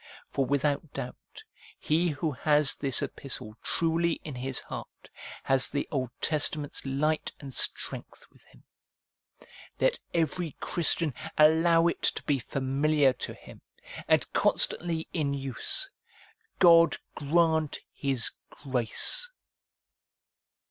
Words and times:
For 0.29 0.45
without 0.47 0.93
doubt, 0.93 1.15
PROLOGUE 1.31 1.35
TO 1.35 1.93
ROMANS 1.93 2.09
347 2.09 2.09
he 2.09 2.09
who 2.09 2.49
has 2.71 2.75
this 2.75 3.01
epistle 3.03 3.55
truly 3.61 4.13
in 4.23 4.33
his 4.33 4.59
heart, 4.61 5.09
has 5.43 5.69
the 5.69 5.87
Old 5.91 6.09
Testa 6.19 6.57
ment's 6.57 6.83
light 6.83 7.31
and 7.39 7.53
strength 7.53 8.25
with 8.31 8.43
him. 8.45 8.63
Let 9.79 9.99
every 10.11 10.55
Christian 10.59 11.13
allow 11.37 11.85
it 11.85 12.01
to 12.01 12.23
be 12.23 12.39
familiar 12.39 13.13
to 13.13 13.35
him, 13.35 13.61
and 14.07 14.25
constantly 14.33 15.07
in 15.13 15.35
use. 15.35 15.87
God 16.57 16.97
grant 17.13 17.77
His 17.93 18.31
grace 18.49 19.29